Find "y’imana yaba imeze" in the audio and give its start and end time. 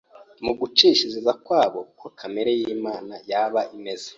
2.59-4.09